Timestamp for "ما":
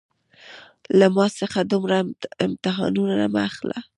1.15-1.25